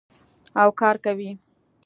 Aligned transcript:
او 0.61 0.69
کار 0.79 0.95
کوي. 1.05 1.31